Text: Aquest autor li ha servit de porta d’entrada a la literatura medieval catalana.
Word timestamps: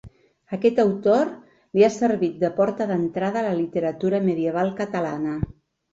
Aquest 0.55 0.79
autor 0.83 1.27
li 1.79 1.85
ha 1.87 1.91
servit 1.97 2.41
de 2.45 2.51
porta 2.57 2.89
d’entrada 2.93 3.43
a 3.43 3.47
la 3.49 3.55
literatura 3.61 4.23
medieval 4.31 4.73
catalana. 4.81 5.37